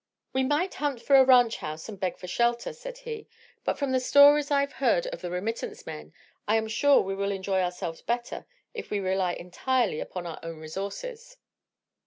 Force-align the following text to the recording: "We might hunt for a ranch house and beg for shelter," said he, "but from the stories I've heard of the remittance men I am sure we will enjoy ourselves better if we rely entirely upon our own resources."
"We 0.33 0.41
might 0.41 0.73
hunt 0.73 0.99
for 0.99 1.15
a 1.15 1.23
ranch 1.23 1.57
house 1.57 1.87
and 1.87 1.99
beg 1.99 2.17
for 2.17 2.25
shelter," 2.25 2.73
said 2.73 2.97
he, 2.97 3.27
"but 3.63 3.77
from 3.77 3.91
the 3.91 3.99
stories 3.99 4.49
I've 4.49 4.73
heard 4.73 5.05
of 5.05 5.21
the 5.21 5.29
remittance 5.29 5.85
men 5.85 6.11
I 6.47 6.55
am 6.55 6.67
sure 6.67 7.01
we 7.01 7.13
will 7.13 7.31
enjoy 7.31 7.61
ourselves 7.61 8.01
better 8.01 8.47
if 8.73 8.89
we 8.89 8.99
rely 8.99 9.33
entirely 9.33 9.99
upon 9.99 10.25
our 10.25 10.39
own 10.41 10.57
resources." 10.57 11.37